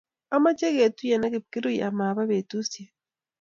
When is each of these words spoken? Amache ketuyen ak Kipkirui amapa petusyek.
Amache 0.35 0.67
ketuyen 0.77 1.25
ak 1.27 1.31
Kipkirui 1.33 1.83
amapa 1.87 2.23
petusyek. 2.29 2.89